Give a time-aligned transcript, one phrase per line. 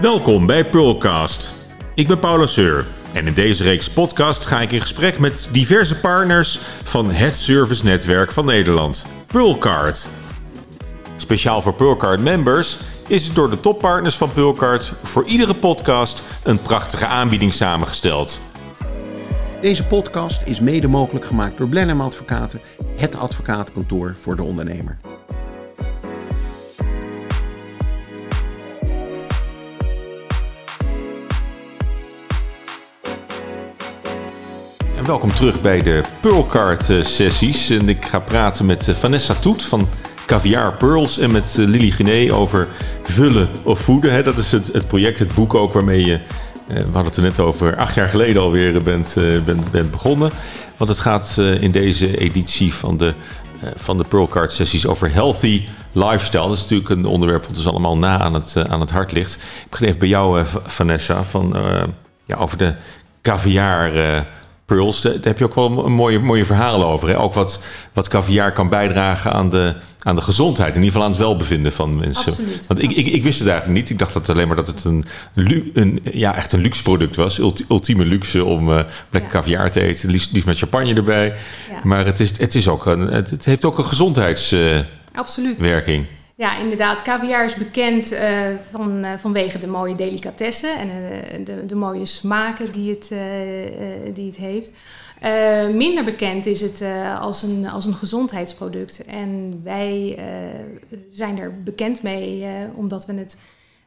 [0.00, 1.54] Welkom bij Pearlcast.
[1.94, 6.00] Ik ben Paula Seur en in deze reeks podcast ga ik in gesprek met diverse
[6.00, 10.08] partners van het servicenetwerk van Nederland, Pearlcard.
[11.16, 16.62] Speciaal voor Pearlcard members is het door de toppartners van Pearlcard voor iedere podcast een
[16.62, 18.40] prachtige aanbieding samengesteld.
[19.60, 22.60] Deze podcast is mede mogelijk gemaakt door Blenheim Advocaten,
[22.96, 24.98] het advocatenkantoor voor de ondernemer.
[35.08, 37.70] Welkom terug bij de Pearlcard eh, sessies.
[37.70, 39.88] En ik ga praten met eh, Vanessa Toet van
[40.26, 42.68] Caviar Pearls en met eh, Lily Guinee over
[43.02, 44.24] vullen of voeden.
[44.24, 46.20] Dat is het, het project, het boek ook waarmee je,
[46.66, 50.30] we hadden het er net over, acht jaar geleden alweer bent, bent, bent begonnen.
[50.76, 53.14] Want het gaat in deze editie van de,
[53.76, 56.48] van de Pearlcard sessies over healthy lifestyle.
[56.48, 59.34] Dat is natuurlijk een onderwerp wat ons allemaal na aan het, aan het hart ligt.
[59.34, 61.56] Ik begin even bij jou, Vanessa, van,
[62.24, 62.74] ja, over de
[63.22, 63.92] caviar
[64.68, 67.08] pearls, daar heb je ook wel een mooie, mooie verhalen over.
[67.08, 67.18] Hè?
[67.18, 70.68] Ook wat, wat caviar kan bijdragen aan de, aan de gezondheid.
[70.68, 72.32] In ieder geval aan het welbevinden van mensen.
[72.32, 73.90] Absoluut, Want ik, ik, ik wist het eigenlijk niet.
[73.90, 75.04] Ik dacht dat alleen maar dat het een,
[75.74, 77.38] een, ja, echt een luxe product was.
[77.68, 78.74] ultieme luxe om uh,
[79.10, 79.38] lekker ja.
[79.38, 80.10] caviar te eten.
[80.10, 81.34] Liefst, liefst met champagne erbij.
[81.70, 81.80] Ja.
[81.82, 86.02] Maar het, is, het, is ook een, het, het heeft ook een gezondheidswerking.
[86.02, 86.08] Uh,
[86.38, 87.02] ja, inderdaad.
[87.02, 88.20] Caviar is bekend uh,
[88.70, 93.12] van, uh, vanwege de mooie delicatessen en uh, de, de, mooie smaken die het,
[94.14, 94.70] die het heeft.
[95.76, 96.84] minder bekend is het
[97.20, 99.04] als, een, als een gezondheidsproduct.
[99.04, 100.18] En wij
[101.10, 103.36] zijn er bekend mee omdat we het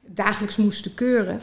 [0.06, 1.40] dagelijks moesten keuren.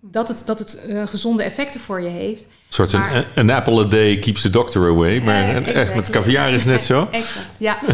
[0.00, 2.44] dat het, dat het gezonde effecten voor je heeft.
[2.44, 5.20] Een soort maar, een, apple a day keeps the doctor away.
[5.20, 7.08] Maar echt met caviar is net zo.
[7.10, 7.78] Exact, ja.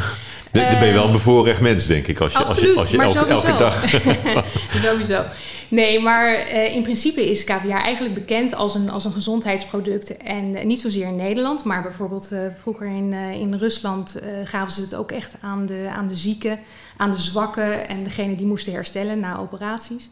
[0.53, 3.13] Dan ben je wel een bevoorrecht mens, denk ik, als je, Absoluut, als je, als
[3.13, 3.85] je elke, elke, dag...
[4.85, 5.23] sowieso.
[5.69, 10.17] Nee, maar uh, in principe is caviar eigenlijk bekend als een, als een gezondheidsproduct.
[10.17, 14.81] En uh, niet zozeer in Nederland, maar bijvoorbeeld uh, vroeger in, in Rusland gaven ze
[14.81, 16.59] het ook echt aan de, aan de zieken,
[16.97, 20.09] aan de zwakken en degene die moesten herstellen na operaties.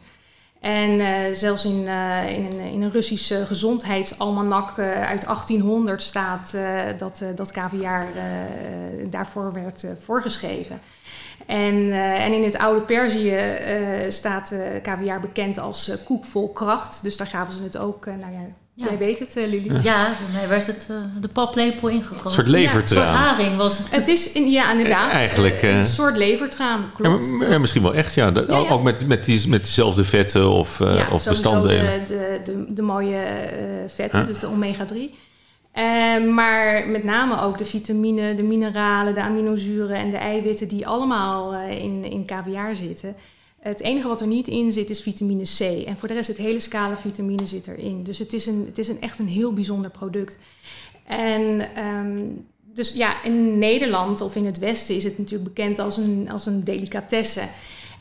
[0.59, 6.57] En uh, zelfs in, uh, in, een, in een Russisch uh, gezondheidsalmanak uit 1800 staat
[6.97, 7.51] dat, dat
[9.09, 10.79] daarvoor werd voorgeschreven.
[11.45, 13.37] En, en in het oude Perzië
[14.09, 17.03] staat caviar bekend als koek vol kracht.
[17.03, 18.45] Dus daar gaven ze het ook, nou ja,
[18.79, 18.85] ja.
[18.87, 19.79] Jij weet het, uh, Lili.
[19.83, 22.25] Ja, mij werd het uh, de paplepel ingekomen.
[22.25, 23.03] Een soort levertraan.
[23.03, 23.87] Ja, een soort haring was het.
[23.89, 25.11] Het is, in, ja, inderdaad.
[25.11, 25.63] Eigenlijk.
[25.63, 27.31] Uh, een soort levertraan, klopt.
[27.39, 28.33] Ja, misschien wel echt, ja.
[28.47, 30.81] Ook met, met, die, met dezelfde vetten of,
[31.11, 32.03] of bestanddelen.
[32.07, 33.21] De, de, de, de mooie
[33.87, 34.97] vetten, dus de omega-3.
[36.33, 40.67] maar met name ook de vitamine, de mineralen, de aminozuren en de eiwitten...
[40.67, 43.15] die allemaal in, in caviar zitten...
[43.59, 45.85] Het enige wat er niet in zit is vitamine C.
[45.87, 48.03] En voor de rest het hele scala vitamine zit erin.
[48.03, 50.37] Dus het is, een, het is een, echt een heel bijzonder product.
[51.03, 55.97] En um, dus ja, in Nederland of in het Westen is het natuurlijk bekend als
[55.97, 57.41] een, als een delicatesse.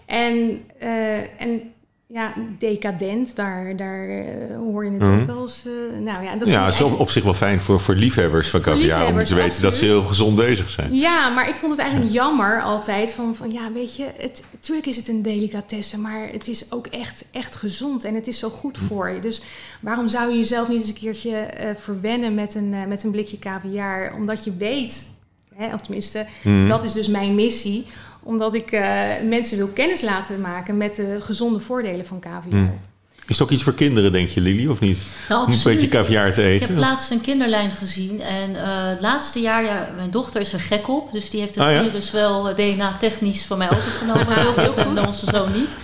[0.07, 1.73] En, uh, en
[2.11, 5.21] ja, decadent, daar, daar uh, hoor je het mm.
[5.21, 5.65] ook wel eens.
[5.67, 8.61] Uh, nou ja, dat ja, is op, op zich wel fijn voor, voor liefhebbers van
[8.61, 10.95] caviar, om te weten dat ze heel gezond bezig zijn.
[10.95, 12.23] Ja, maar ik vond het eigenlijk ja.
[12.23, 16.49] jammer altijd van, van ja, weet je, het, natuurlijk is het een delicatesse, maar het
[16.49, 18.85] is ook echt, echt gezond en het is zo goed hm.
[18.85, 19.21] voor je.
[19.21, 19.43] Dus
[19.81, 23.39] waarom zou je jezelf niet eens een keertje uh, verwennen met een, met een blikje
[23.39, 25.07] caviar, omdat je weet,
[25.55, 26.69] hè, of tenminste, mm.
[26.69, 27.87] dat is dus mijn missie
[28.23, 28.81] omdat ik uh,
[29.29, 32.61] mensen wil kennis laten maken met de gezonde voordelen van caviar.
[32.61, 32.81] Mm.
[33.29, 34.99] Is het ook iets voor kinderen, denk je, Lily, of niet?
[35.29, 36.69] Nou, Om een beetje caviar te eten?
[36.69, 38.21] Ik heb laatst een kinderlijn gezien.
[38.21, 41.13] En uh, het laatste jaar, ja, mijn dochter is er gek op.
[41.13, 44.39] Dus die heeft het ah, virus wel DNA-technisch van mij overgenomen.
[44.39, 45.77] Heel veel en onze zoon niet.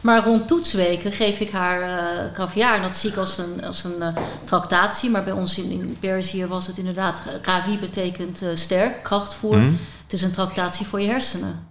[0.00, 2.74] Maar rond toetsweken geef ik haar uh, caviar.
[2.74, 4.08] En dat zie ik als een, als een uh,
[4.44, 5.10] tractatie.
[5.10, 7.22] Maar bij ons in, in Perzië was het inderdaad...
[7.42, 9.56] KVI betekent sterk, krachtvoer.
[9.56, 9.78] Mm.
[10.02, 11.66] Het is een tractatie voor je hersenen.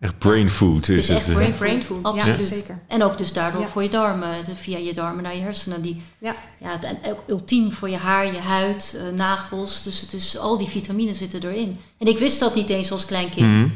[0.00, 1.16] Echt brain food is, het.
[1.16, 2.48] Echt brain, brain food, absoluut.
[2.48, 2.78] Ja, zeker.
[2.88, 3.68] En ook dus daardoor ja.
[3.68, 5.82] voor je darmen, via je darmen naar je hersenen.
[5.82, 6.36] Die, ja.
[6.58, 9.82] Ja, en ook ultiem voor je haar, je huid, uh, nagels.
[9.82, 11.78] Dus het is, al die vitamine zitten erin.
[11.98, 13.46] En ik wist dat niet eens als klein kind.
[13.46, 13.72] Mm -hmm.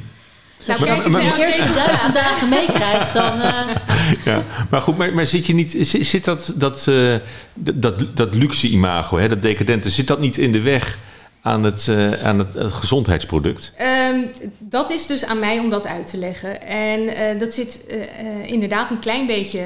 [0.57, 3.39] Dus nou, kijk, als je de eerste duizend dagen meekrijgt, dan...
[3.39, 3.77] Uh...
[4.25, 5.77] Ja, maar goed, maar, maar zit je niet...
[6.01, 7.15] Zit dat, dat, uh,
[7.55, 10.99] dat, dat luxe imago, hè, dat decadente, zit dat niet in de weg
[11.43, 13.73] aan het, uh, aan het, het gezondheidsproduct?
[14.13, 16.63] Um, dat is dus aan mij om dat uit te leggen.
[16.63, 19.63] En uh, dat zit uh, inderdaad een klein beetje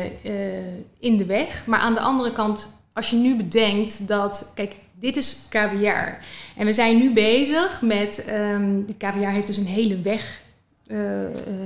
[0.98, 1.62] in de weg.
[1.66, 4.52] Maar aan de andere kant, als je nu bedenkt dat...
[4.54, 6.18] Kijk, dit is caviar.
[6.56, 8.26] En we zijn nu bezig met...
[8.30, 10.40] Um, caviar heeft dus een hele weg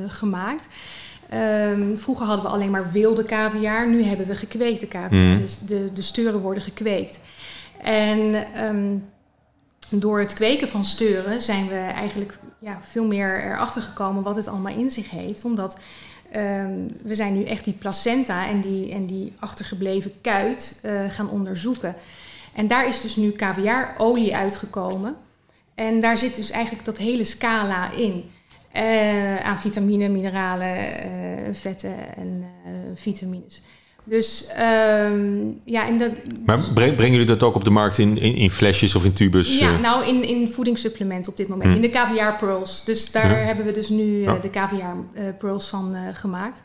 [0.07, 0.67] gemaakt...
[1.29, 5.35] Ehm, vroeger hadden we alleen maar wilde kaviaar, nu hebben we gekweekte kaviaar.
[5.35, 5.39] Mhm.
[5.39, 7.21] Dus de, de steuren worden gekweekt.
[7.83, 8.97] En ehm,
[9.91, 14.49] door het kweken van steuren zijn we eigenlijk ja, veel meer erachter gekomen wat het
[14.49, 15.45] allemaal in zich heeft.
[15.45, 15.79] Omdat
[16.31, 21.31] ehm, we zijn nu echt die placenta en die, en die achtergebleven kuit eh, gaan
[21.31, 21.95] onderzoeken.
[22.55, 25.17] En daar is dus nu caviarolie uitgekomen.
[25.75, 28.31] En daar zit dus eigenlijk dat hele scala in.
[28.73, 32.45] Eh, aan vitamine, mineralen, eh, vetten en
[32.95, 33.63] vitamines.
[34.09, 36.11] Dus ehm, ja, en dat.
[36.45, 39.13] Maar breng- brengen jullie dat ook op de markt in, in, in flesjes of in
[39.13, 39.59] tubus?
[39.59, 39.81] Ja, eh?
[39.81, 41.71] nou in, in voedingssupplementen op dit moment.
[41.71, 41.77] Hm.
[41.77, 42.85] In de caviar pearls.
[42.85, 46.63] Dus daar hebben we dus nu eh, de caviar eh, pearls van gemaakt.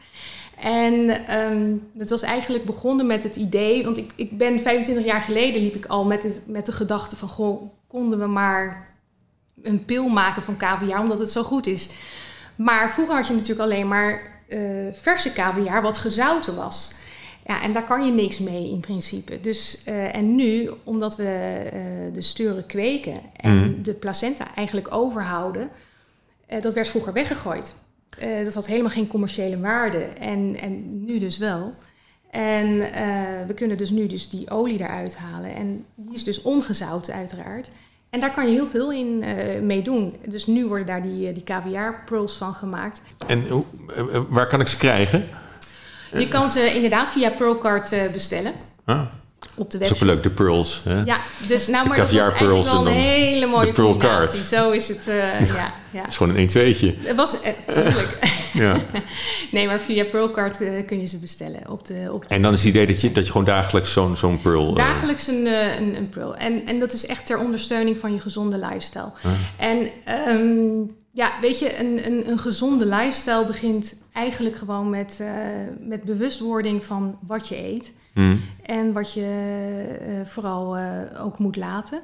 [0.59, 3.83] En ehm het was eigenlijk begonnen met het idee...
[3.83, 7.15] want ik, ik ben 25 jaar geleden liep ik al met, het, met de gedachte
[7.15, 7.29] van...
[7.29, 8.87] goh, konden we maar
[9.63, 11.89] een pil maken van caviar omdat het zo goed is.
[12.55, 14.31] Maar vroeger had je natuurlijk alleen maar
[14.93, 16.91] verse caviar wat gezouten was...
[17.45, 19.39] Ja, en daar kan je niks mee in principe.
[19.41, 21.23] Dus, eh, en nu, omdat we
[21.71, 21.79] eh,
[22.13, 23.81] de steuren kweken en Mhm.
[23.81, 25.69] de placenta eigenlijk overhouden,
[26.45, 27.73] eh, dat werd vroeger weggegooid.
[28.43, 31.73] Dat had helemaal geen commerciële waarde en, en nu dus wel.
[32.29, 32.77] En
[33.47, 35.55] we kunnen dus nu dus die olie eruit halen.
[35.55, 37.69] En die is dus ongezouten uiteraard.
[38.09, 40.15] En daar kan je heel veel in eh mee doen.
[40.27, 43.01] Dus nu worden daar die, die caviar pearls van gemaakt.
[43.27, 43.65] En hoe-
[44.29, 45.27] waar kan ik ze krijgen?
[46.19, 48.51] Je kan ze inderdaad via Pearlcard eh, bestellen
[48.85, 49.01] Ah,
[49.55, 50.05] op de is website.
[50.05, 50.81] wel leuk, de pearls.
[50.83, 51.01] Hè?
[51.03, 51.17] Ja,
[51.47, 54.43] dus nou, De maar dat caviar eigenlijk wel en een hele mooie de pearl combinatie.
[54.43, 55.73] Zo is het, eh, ja.
[55.91, 55.99] ja.
[56.01, 57.01] Het is gewoon een 1 2'tje.
[57.03, 58.17] Het was, eh, tuurlijk.
[58.53, 58.77] Ja.
[59.51, 61.59] nee, maar via Pearlcard eh, kun je ze bestellen.
[61.69, 63.91] Op de, op de En dan is het idee dat je, dat je gewoon dagelijks
[63.93, 64.69] zo'n zo'n pearl...
[64.69, 66.35] eh, Dagelijks een, eh, een, een pearl.
[66.35, 69.11] En, en dat is echt ter ondersteuning van je gezonde lifestyle.
[69.23, 69.31] Ah.
[69.57, 75.35] En ehm, ja, weet je, een, een, een gezonde lifestyle begint eigenlijk gewoon met, eh,
[75.79, 77.93] met bewustwording van wat je eet.
[78.13, 78.35] hm.
[78.61, 82.01] En wat je eh, vooral eh, ook moet laten.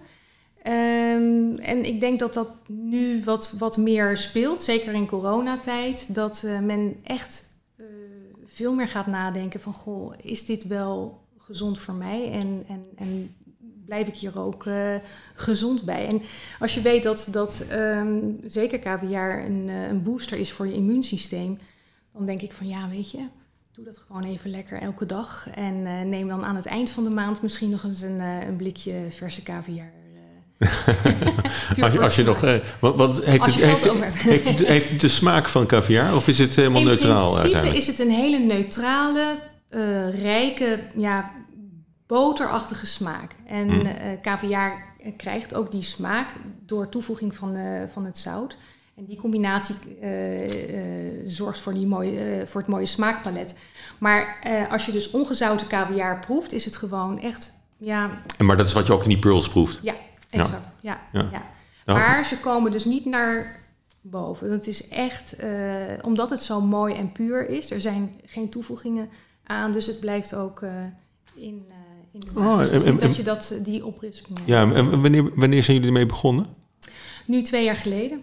[0.62, 6.16] Ehm, en ik denk dat dat nu wat, wat meer speelt, zeker in coronatijd.
[6.16, 7.48] Dat men echt
[8.46, 9.74] veel meer gaat nadenken van...
[9.74, 12.32] Goh, is dit wel gezond voor mij?
[12.32, 13.36] En, en, en
[13.90, 14.96] blijf ik hier ook eh,
[15.34, 16.08] gezond bij?
[16.08, 16.22] En
[16.60, 20.74] als je weet dat, dat ehm, zeker caviar een, eh, een booster is voor je
[20.74, 21.60] immuunsysteem...
[22.14, 23.26] dan denk ik van ja, weet je...
[23.72, 25.48] Doe dat gewoon even lekker elke dag.
[25.56, 28.56] En eh, neem dan aan het eind van de maand misschien nog eens een, een
[28.56, 29.42] blikje verse.
[31.74, 32.44] Puur Als je, als je nog...
[32.44, 33.84] eh, wat, wat, heeft, het, heeft,
[34.14, 37.42] heeft, het, heeft het de smaak van caviar of is het helemaal In neutraal principe
[37.42, 37.82] uiteindelijk?
[37.82, 39.38] is het een hele neutrale,
[40.22, 41.32] rijke, ja,
[42.10, 43.32] boterachtige smaak.
[43.46, 43.82] En Mm.
[43.86, 44.84] eh caviar
[45.18, 46.28] krijgt ook die smaak
[46.66, 48.58] door toevoeging van, eh, van het zout.
[48.96, 53.56] En die combinatie eh, eh, zorgt voor, die mooie, eh, voor het mooie smaakpalet.
[53.98, 58.58] Maar eh, als je dus ongezouten caviar proeft, is het gewoon echt, ja, En Maar
[58.58, 59.80] dat is wat je ook in die pearls proeft.
[59.82, 59.96] ja,
[60.30, 60.74] exact.
[60.82, 61.00] Ja.
[61.12, 61.30] Ja.
[61.32, 61.44] Ja.
[61.94, 63.60] Maar ze komen dus niet naar
[64.02, 64.52] boven.
[64.52, 65.50] Het is echt, eh,
[66.02, 69.10] omdat het zo mooi en puur is, er zijn geen toevoegingen
[69.44, 70.72] aan, dus het blijft ook eh,
[71.36, 71.76] in, eh,
[72.20, 72.58] in de Oh.
[72.58, 76.06] Dus en- dat je dat, eh, die oprisping Ja, en wanneer, wanneer zijn jullie ermee
[76.06, 76.46] begonnen?
[77.26, 78.22] Nu twee jaar geleden.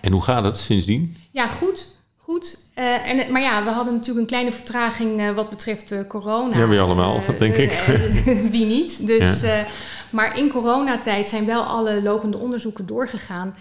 [0.00, 1.16] En hoe gaat het sindsdien?
[1.30, 1.86] Ja, goed.
[2.16, 2.58] Goed.
[2.74, 6.58] Eh, en, maar ja, we hadden natuurlijk een kleine vertraging eh, wat betreft eh, corona.
[6.58, 7.72] Ja, we allemaal, denk ik.
[8.50, 9.06] wie niet?
[9.06, 9.42] Dus,
[10.10, 13.54] maar in coronatijd zijn wel alle lopende onderzoeken doorgegaan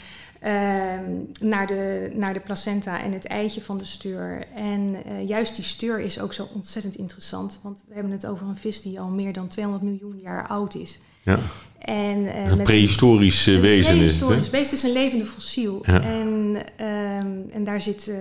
[1.39, 4.43] naar, de, naar de placenta en het eitje van de steur.
[4.55, 7.59] En eh, juist die steur is ook zo ontzettend interessant.
[7.63, 10.75] Want we hebben het over een vis die al meer dan 200 miljoen jaar oud
[10.75, 10.99] is.
[11.23, 11.39] Ja.
[11.79, 13.95] En, eh, Een met- prehistorisch eh, een wezen is het.
[13.99, 15.79] prehistorisch beest is een levende fossiel.
[15.85, 16.01] Ja.
[16.01, 18.11] En, ehm, en daar zit,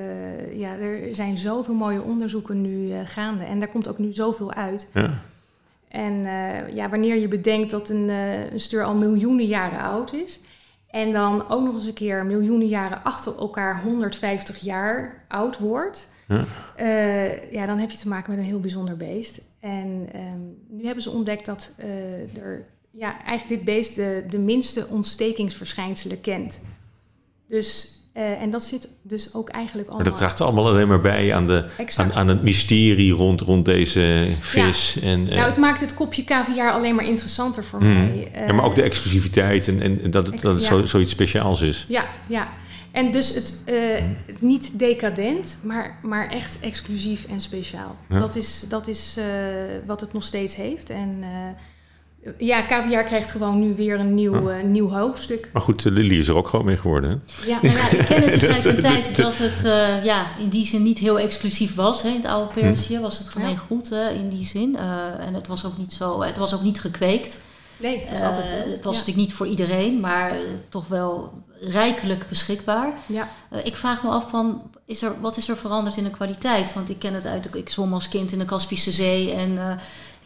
[0.54, 3.44] ja, er zijn zoveel mooie onderzoeken nu gaande.
[3.44, 4.88] En daar komt ook nu zoveel uit.
[4.94, 5.20] Ja.
[5.88, 6.20] En
[6.74, 8.08] ja, wanneer je bedenkt dat een,
[8.52, 10.40] een steur al miljoenen jaren oud is.
[10.90, 16.08] En dan ook nog eens een keer miljoenen jaren achter elkaar 150 jaar oud wordt.
[16.28, 16.44] Ja.
[16.76, 19.40] eh, ja, dan heb je te maken met een heel bijzonder beest.
[19.60, 24.38] En ehm, nu hebben ze ontdekt dat eh, er ja, eigenlijk dit beest de, de
[24.38, 26.60] minste ontstekingsverschijnselen kent.
[27.46, 30.12] Dus, eh, en dat zit dus ook eigenlijk Maar allemaal...
[30.12, 31.64] dat draagt allemaal alleen maar bij aan, de,
[31.96, 34.98] aan, aan het mysterie rond, rond deze vis.
[35.02, 37.94] En, eh, Nou, het maakt het kopje caviar alleen maar interessanter voor hmm.
[37.94, 38.30] mij.
[38.46, 40.68] ja, maar ook de Eh, exclusiviteit en, en dat het, dat het Ja.
[40.68, 41.84] zo, zoiets speciaals is.
[41.88, 42.48] Ja, ja.
[42.90, 43.54] En dus het
[44.40, 47.96] niet decadent, maar, maar echt exclusief en speciaal.
[48.08, 49.18] Dat is, dat is
[49.86, 50.90] wat het nog steeds heeft.
[50.90, 51.24] En
[52.38, 55.50] Ja, caviar krijgt gewoon nu weer een nieuw, uh, nieuw hoofdstuk.
[55.52, 57.46] Maar goed, Lily is er ook gewoon mee geworden, hè?
[57.48, 60.48] Ja, maar ja ik ken het dus uit een tijd dat het uh, ja, in
[60.48, 62.02] die zin niet heel exclusief was.
[62.02, 62.08] Hè.
[62.08, 63.02] In het oude Persië hm.
[63.02, 63.56] was het gemeen ja.
[63.56, 64.76] goed in die zin.
[65.20, 67.38] en het was ook niet zo, het was ook niet gekweekt.
[67.76, 70.36] Nee, het was, altijd het was natuurlijk niet voor iedereen, maar
[70.68, 72.92] toch wel rijkelijk beschikbaar.
[73.06, 73.28] Ja.
[73.64, 76.74] ik vraag me af van, is er, wat is er veranderd in de kwaliteit?
[76.74, 79.58] Want ik ken het uit, ik zwom als kind in de Kaspische Zee en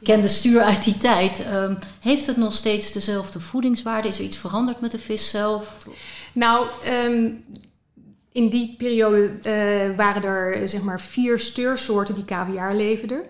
[0.02, 1.46] ken de stuur uit die tijd.
[1.52, 4.08] Um, heeft het nog steeds dezelfde voedingswaarde?
[4.08, 5.86] Is er iets veranderd met de vis zelf?
[6.32, 6.66] Nou,
[7.06, 7.44] um,
[8.32, 13.22] in die periode uh, waren er zeg maar vier steursoorten die caviar leverden.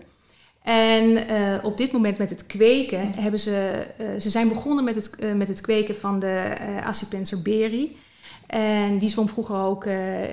[0.63, 3.85] En uh, op dit moment met het kweken hebben ze...
[4.01, 7.97] Uh, ze zijn begonnen met het, met het kweken van de uh, Acipenser beri.
[8.47, 9.85] En die zwom vroeger ook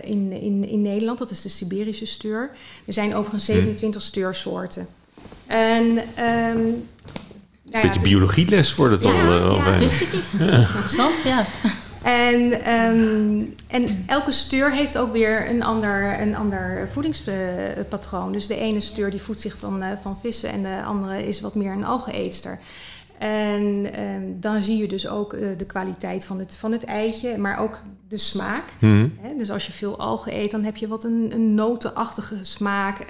[0.02, 1.18] in, in, in Nederland.
[1.18, 2.50] Dat is de Siberische steur.
[2.86, 4.10] Er zijn overigens 27 hmm.
[4.10, 4.88] steursoorten.
[5.50, 5.84] En,
[6.24, 6.88] um,
[7.70, 9.54] nou beetje biologieles wordt het ja, al.
[9.54, 10.24] Ja, wist ik niet.
[10.40, 11.46] Interessant, ja.
[12.02, 18.32] En, um, en elke steur heeft ook weer een ander, een ander voedingspatroon.
[18.32, 21.40] Dus de ene steur die voedt zich van, uh, van vissen en de andere is
[21.40, 22.58] wat meer een algeëetster.
[23.20, 27.38] En um, dan zie je dus ook uh, de kwaliteit van het, van het eitje,
[27.38, 28.64] maar ook de smaak.
[28.78, 29.18] Mm.
[29.20, 29.36] Hè?
[29.36, 33.00] Dus als je veel algen eet, dan heb je wat een, een notenachtige smaak.
[33.00, 33.06] Uh,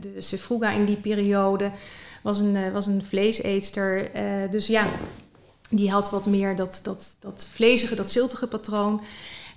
[0.00, 1.70] de Sefruga in die periode
[2.22, 4.10] was een, uh, was een vleeseetster.
[4.50, 4.86] dus ja,
[5.70, 9.00] die had wat meer dat, dat, dat vlezige, dat ziltige patroon.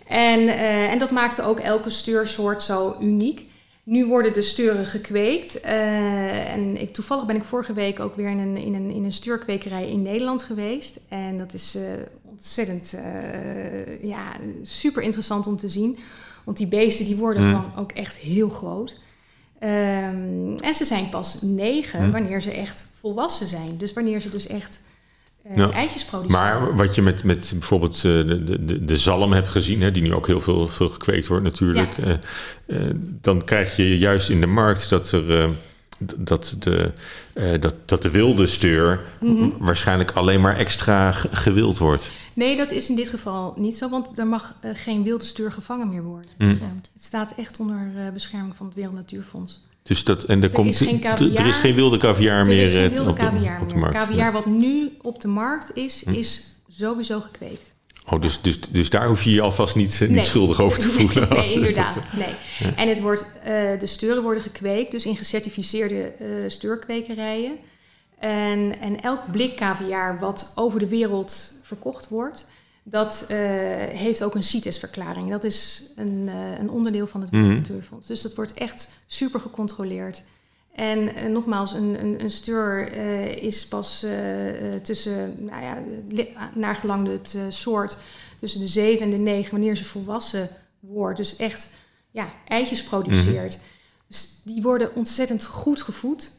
[0.07, 0.47] En,
[0.89, 3.45] en dat maakte ook elke stuursoort zo uniek.
[3.85, 5.65] Nu worden de sturen gekweekt.
[5.65, 9.03] Uh, en ik, toevallig ben ik vorige week ook weer in een, in een, in
[9.03, 10.99] een stuurkwekerij in Nederland geweest.
[11.09, 11.81] En dat is uh,
[12.23, 15.97] ontzettend uh, ja, super interessant om te zien.
[16.43, 17.55] Want die beesten die worden mm.
[17.55, 18.97] gewoon ook echt heel groot.
[19.59, 22.11] Um, en ze zijn pas negen mm.
[22.11, 23.77] wanneer ze echt volwassen zijn.
[23.77, 24.81] Dus wanneer ze dus echt
[25.49, 25.71] uh, ja.
[25.71, 26.41] eitjes produceren.
[26.41, 30.01] Maar wat je met, met bijvoorbeeld uh, de, de, de zalm hebt gezien, hè, die
[30.01, 32.19] nu ook heel veel, veel gekweekt wordt natuurlijk, ja.
[32.65, 32.79] uh,
[33.21, 35.49] dan krijg je juist in de markt dat er.
[36.15, 36.91] dat de,
[37.59, 39.53] dat, dat de wilde steur mm -hmm.
[39.59, 42.11] waarschijnlijk alleen maar extra gewild wordt.
[42.33, 45.89] Nee, dat is in dit geval niet zo, want er mag geen wilde steur gevangen
[45.89, 46.31] meer worden.
[46.37, 46.49] Mm.
[46.49, 49.61] Het staat echt onder bescherming van het Wereld Natuurfonds.
[49.87, 52.57] Dus dat, en er, er, komt, is geen caviar, er is geen wilde caviar meer,
[52.57, 53.83] er is geen wilde op, de, caviar op de meer.
[53.83, 53.97] markt.
[53.97, 56.13] Caviar wat nu op de markt is, hm.
[56.13, 57.71] is sowieso gekweekt.
[58.05, 60.23] Oh, dus, dus, dus daar hoef je je alvast niet, niet nee.
[60.23, 61.29] schuldig over te voelen.
[61.29, 61.97] Nee, inderdaad.
[62.15, 62.33] Nee.
[62.59, 62.75] Ja.
[62.75, 63.45] En het wordt, uh,
[63.79, 67.57] de steuren worden gekweekt, dus in gecertificeerde uh, steurkwekerijen.
[68.19, 72.47] En, en elk blik caviar wat over de wereld verkocht wordt,
[72.87, 73.37] dat uh,
[73.87, 75.29] heeft ook een CITES-verklaring.
[75.29, 77.31] Dat is een, uh, een onderdeel van het.
[77.31, 78.07] Natuurfonds.
[78.07, 80.23] Dus dat wordt echt super gecontroleerd.
[80.71, 82.93] En uh, nogmaals, een, een, een steur
[83.41, 84.05] is pas
[84.81, 85.77] tussen, nou ja,
[86.53, 87.97] naar gelang het soort,
[88.39, 90.49] tussen de 7 en de 9, wanneer ze volwassen
[90.79, 91.17] wordt.
[91.17, 91.73] Dus echt
[92.11, 93.57] ja, eitjes produceert.
[93.57, 93.65] Mhm.
[94.07, 96.31] Dus die worden ontzettend goed gevoed.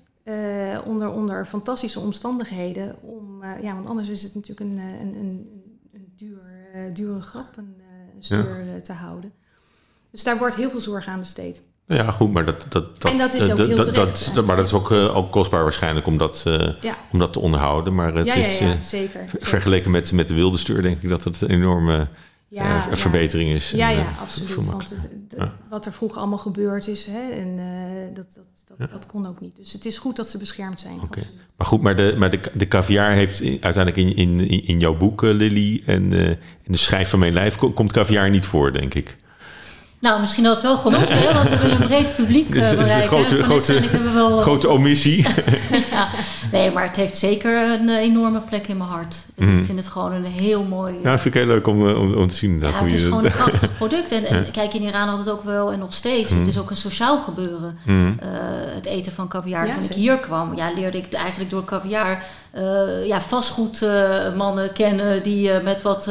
[0.84, 2.96] onder, onder fantastische omstandigheden.
[3.02, 5.64] Om, ja, want anders is het natuurlijk een, een, een
[6.16, 6.38] duur,
[6.74, 7.84] uh, dure grap een, uh,
[8.20, 8.74] stuur ja.
[8.74, 9.32] uh, te houden.
[10.10, 11.62] Dus daar wordt heel veel zorg aan besteed.
[11.86, 14.66] Ja, goed, maar dat, dat, dat, en dat is ook heel terecht, dat, Maar dat
[14.66, 16.42] is ook, ook kostbaar waarschijnlijk om dat,
[16.80, 16.96] ja.
[17.12, 17.94] om dat te onderhouden.
[17.94, 21.24] Maar het ja, is ja, zeker, vergeleken met, met de wilde stuur denk ik dat
[21.24, 22.08] het een enorme
[22.64, 23.70] ja, verbetering is.
[23.70, 24.66] Ja, en, ja, absoluut.
[24.66, 25.08] Want het,
[25.70, 27.60] wat er vroeger allemaal gebeurd is, hè, en,
[28.14, 29.56] dat, dat, dat, dat, kon ook niet.
[29.56, 31.00] Dus het is goed dat ze beschermd zijn.
[31.00, 31.24] Okay.
[31.56, 35.22] Maar goed, maar de, maar de, de caviar heeft uiteindelijk in, in, in jouw boek,
[35.22, 36.12] Lily, en
[36.62, 39.16] in de schijf van mijn lijf, komt caviar niet voor, denk ik.
[40.06, 42.78] Nou, misschien dat het wel genoemd, hè, want we willen een breed publiek dus, uh,
[42.78, 43.08] bereiken.
[43.08, 43.80] Grote, grote,
[44.14, 45.26] wel, grote omissie.
[45.90, 46.08] ja,
[46.52, 49.16] nee, maar het heeft zeker een enorme plek in mijn hart.
[49.36, 49.58] Mm.
[49.58, 50.94] Ik vind het gewoon een heel mooi...
[51.02, 52.60] Ja, dat vind ik heel leuk om, om, om te zien.
[52.60, 54.12] Ja, het is gewoon een prachtig product.
[54.12, 54.50] En, en ja.
[54.50, 56.38] kijk, in Iran had het ook wel, en nog steeds, mm.
[56.38, 57.78] het is ook een sociaal gebeuren.
[57.82, 58.06] Mm.
[58.22, 58.28] Uh,
[58.74, 59.66] het eten van caviar.
[59.66, 62.22] Ja, Toen ik hier kwam, ja, leerde ik eigenlijk door caviar...
[62.58, 66.08] Uh, ja, vastgoedmannen uh, kennen die uh, met wat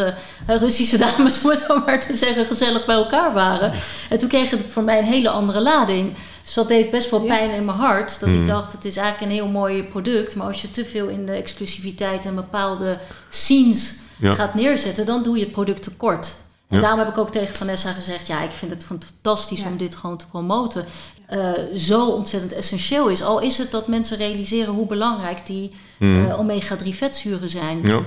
[0.48, 3.74] Russische dames, om het zo maar te zeggen, gezellig bij elkaar waren.
[4.10, 6.16] En toen kreeg het voor mij een hele andere lading.
[6.46, 7.56] Dus dat deed best wel pijn ja.
[7.56, 8.20] in mijn hart.
[8.20, 8.42] Dat mm.
[8.42, 10.36] ik dacht, het is eigenlijk een heel mooi product.
[10.36, 12.98] Maar als je te veel in de exclusiviteit en bepaalde
[13.30, 14.34] scenes ja.
[14.34, 16.34] gaat neerzetten, dan doe je het product tekort.
[16.70, 16.82] En ja.
[16.82, 19.68] daarom heb ik ook tegen Vanessa gezegd: ja, ik vind het fantastisch ja.
[19.68, 20.86] om dit gewoon te promoten.
[21.34, 23.24] Uh, zo ontzettend essentieel is.
[23.24, 26.26] Al is het dat mensen realiseren hoe belangrijk die mm.
[26.26, 28.02] uh, omega-3 vetzuren zijn ja.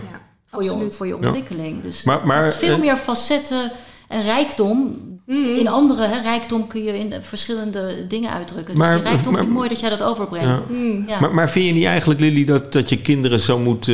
[0.51, 1.83] voor, je, voor je ontwikkeling.
[1.83, 3.73] Dus maar, maar, veel uh, meer facetten
[4.09, 5.07] en rijkdom.
[5.27, 5.57] Mm.
[5.57, 8.75] In andere hè, rijkdom kun je in verschillende dingen uitdrukken.
[8.75, 10.69] Dus die rijkdom maar, vind ik mooi dat jij dat overbrengt.
[10.69, 11.05] Mm.
[11.21, 13.91] Maar, maar, vind je niet eigenlijk, Lily, dat, dat je kinderen zo moet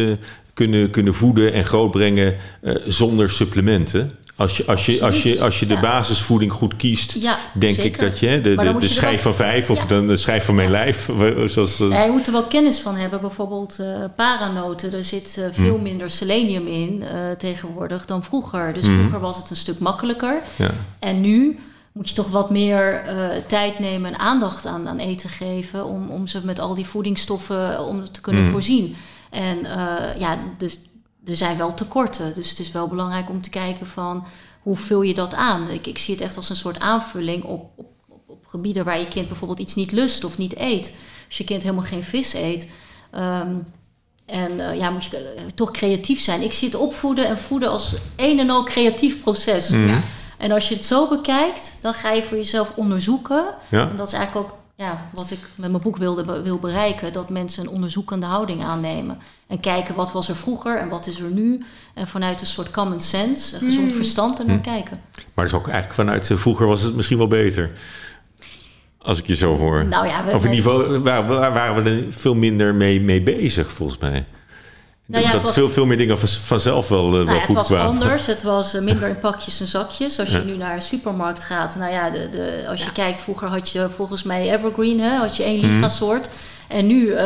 [0.54, 4.18] kunnen, kunnen voeden en grootbrengen uh, zonder supplementen.
[4.36, 7.16] Als je, als je, als je, als je de basisvoeding goed kiest,
[7.52, 10.70] denk ik dat je de, de, de schijf van vijf of de schijf van mijn
[10.70, 11.10] lijf.
[11.44, 13.20] Zoals, ja, je moet er wel kennis van hebben.
[13.20, 13.86] Bijvoorbeeld uh,
[14.16, 15.82] paranoten, er zit uh, veel hmm.
[15.82, 17.04] minder selenium in
[17.38, 18.72] tegenwoordig dan vroeger.
[18.72, 18.98] Dus hmm.
[18.98, 20.42] vroeger was het een stuk makkelijker.
[20.56, 20.70] Ja.
[20.98, 21.58] En nu
[21.92, 23.02] moet je toch wat meer
[23.46, 27.86] tijd nemen en aandacht aan, aan eten geven om, om ze met al die voedingsstoffen
[27.86, 28.52] om te kunnen hmm.
[28.52, 28.96] voorzien.
[29.30, 29.58] En
[30.18, 30.80] ja, dus
[31.26, 32.34] er zijn wel tekorten.
[32.34, 34.24] Dus het is wel belangrijk om te kijken van
[34.62, 35.70] hoe vul je dat aan.
[35.70, 37.86] Ik, ik zie het echt als een soort aanvulling op, op,
[38.26, 40.94] op, gebieden waar je kind bijvoorbeeld iets niet lust of niet eet.
[41.26, 42.68] Als je kind helemaal geen vis eet.
[43.10, 43.54] Ehm,
[44.26, 46.42] en uh, ja, moet je uh, toch creatief zijn.
[46.42, 49.68] Ik zie het opvoeden en voeden als een en al creatief proces.
[49.68, 49.98] Mhm.
[50.38, 53.44] En als je het zo bekijkt, dan ga je voor jezelf onderzoeken.
[53.68, 53.88] Ja.
[53.90, 57.12] En dat is eigenlijk ook ja, wat ik met mijn boek wilde, wil bereiken.
[57.12, 59.18] Dat mensen een onderzoekende houding aannemen.
[59.46, 61.62] En kijken wat was er vroeger en wat is er nu.
[61.94, 63.96] En vanuit een soort common sense, een gezond hmm.
[63.96, 64.64] verstand er naar hmm.
[64.64, 65.00] kijken.
[65.34, 67.70] Maar is ook eigenlijk vanuit vroeger was het misschien wel beter.
[68.98, 69.84] Als ik je zo hoor.
[69.84, 73.22] Nou ja, we, of in ieder geval waren, waren we er veel minder mee, mee
[73.22, 74.24] bezig, volgens mij.
[75.06, 77.78] Nou ja, dat veel, veel meer dingen vanzelf wel, uh, nou wel goed Het was
[77.78, 78.26] anders.
[78.26, 80.18] Het was uh, minder in pakjes en zakjes.
[80.18, 81.76] Als je nu naar een supermarkt gaat.
[81.76, 85.00] Nou ja, de, de, als je kijkt, vroeger had je volgens mij Evergreen.
[85.00, 85.74] Hè, had je één mhm.
[85.74, 86.28] liga-soort.
[86.68, 87.18] En nu uh,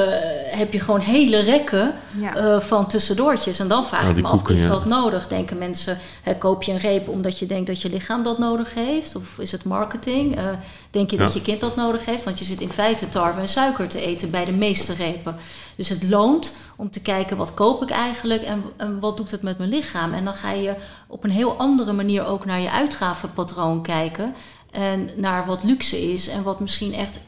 [0.45, 3.59] heb je gewoon hele rekken uh, van tussendoortjes.
[3.59, 5.28] En dan vraag je ik me af, is dat nodig?
[5.28, 8.75] Denken mensen, hè, koop je een reep omdat je denkt dat je lichaam dat nodig
[8.75, 9.16] heeft?
[9.16, 10.38] Of is het marketing?
[10.38, 10.50] Uh,
[10.90, 12.25] denk je dat je kind dat nodig heeft?
[12.25, 15.37] Want je zit in feite tarwe en suiker te eten bij de meeste repen.
[15.76, 18.42] Dus het loont om te kijken, wat koop ik eigenlijk?
[18.42, 20.12] En, en wat doet het met mijn lichaam?
[20.12, 20.75] En dan ga je
[21.07, 24.35] op een heel andere manier ook naar je uitgavenpatroon kijken.
[24.71, 27.21] En naar wat luxe is en wat misschien echt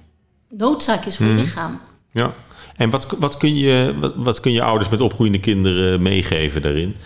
[0.48, 1.42] noodzaak is voor je mhm.
[1.42, 1.80] lichaam.
[2.12, 2.34] Ja,
[2.76, 6.96] en wat, wat, kun je, wat, kun je ouders met opgroeiende kinderen meegeven daarin?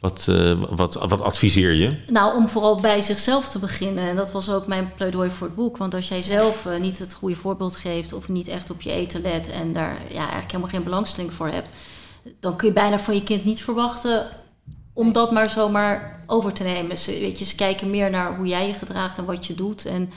[0.00, 1.96] Wat, uh, wat, wat adviseer je?
[2.06, 4.08] Nou, om vooral bij zichzelf te beginnen.
[4.08, 5.76] En dat was ook mijn pleidooi voor het boek.
[5.76, 8.90] Want als jij zelf uh, niet het goede voorbeeld geeft of niet echt op je
[8.90, 11.70] eten let en daar ja, eigenlijk helemaal geen belangstelling voor hebt,
[12.40, 14.26] dan kun je bijna van je kind niet verwachten
[14.92, 16.98] om dat maar zomaar over te nemen.
[16.98, 19.84] Ze, weet je, ze kijken meer naar hoe jij je gedraagt en wat je doet.
[19.84, 20.10] En,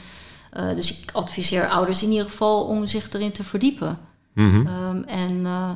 [0.57, 3.99] uh, dus ik adviseer ouders in ieder geval om zich erin te verdiepen.
[4.37, 4.67] Mhm.
[4.67, 5.69] Ehm, en, uh,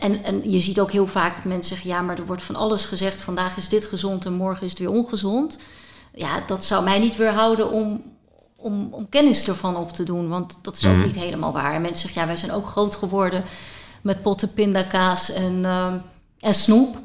[0.00, 2.56] en, en je ziet ook heel vaak dat mensen zeggen: ja, maar er wordt van
[2.56, 3.20] alles gezegd.
[3.20, 5.58] Vandaag is dit gezond en morgen is het weer ongezond.
[6.14, 8.02] Ja, dat zou mij niet weerhouden om,
[8.56, 10.28] om, om kennis ervan op te doen.
[10.28, 11.02] Want dat is ook mhm.
[11.02, 11.74] niet helemaal waar.
[11.74, 13.44] En mensen zeggen: ja, wij zijn ook groot geworden
[14.02, 15.94] met potten pindakaas en, uh,
[16.38, 16.96] en snoep.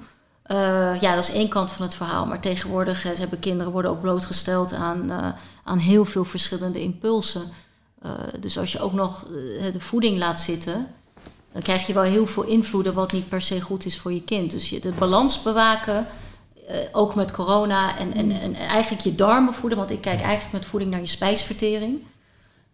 [0.52, 2.26] Uh, ja, dat is één kant van het verhaal.
[2.26, 5.28] Maar tegenwoordig ze hebben kinderen worden ook blootgesteld aan, uh,
[5.64, 7.52] aan heel veel verschillende impulsen.
[8.06, 9.26] Uh, dus als je ook nog
[9.72, 10.88] de voeding laat zitten,
[11.52, 14.24] dan krijg je wel heel veel invloeden wat niet per se goed is voor je
[14.24, 14.52] kind.
[14.52, 16.08] Dus je de balans bewaken,
[16.92, 19.78] ook met corona, en, en, en eigenlijk je darmen voeden.
[19.78, 22.04] Want ik kijk eigenlijk met voeding naar je spijsvertering.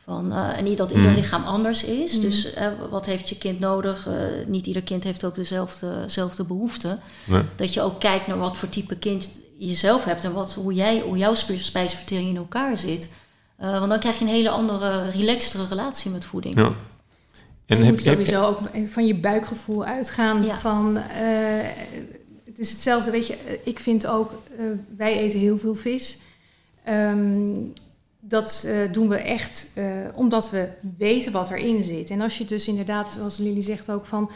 [0.03, 1.15] Van, uh, en niet dat ieder mm.
[1.15, 2.15] lichaam anders is.
[2.15, 2.21] Mm.
[2.21, 4.07] Dus uh, wat heeft je kind nodig?
[4.07, 4.13] Uh,
[4.47, 6.99] niet ieder kind heeft ook dezelfde, dezelfde behoeften.
[7.23, 7.41] Nee.
[7.55, 10.73] Dat je ook kijkt naar wat voor type kind je zelf hebt en wat, hoe,
[10.73, 13.09] jij, hoe jouw spijsvertering in elkaar zit.
[13.61, 16.55] Want dan krijg je een hele andere, relaxtere relatie met voeding.
[16.55, 16.75] Ja.
[17.65, 20.43] En, je heb, moet sowieso ook van je buikgevoel uitgaan.
[20.43, 20.57] Ja.
[20.57, 20.97] Van,
[22.45, 24.31] het is hetzelfde, weet je, ik vind ook,
[24.97, 26.19] wij eten heel veel vis.
[26.89, 27.73] Um,
[28.21, 32.09] dat uh, doen we echt uh, omdat we weten wat erin zit.
[32.09, 34.31] En als je dus inderdaad, zoals Lily zegt ook, van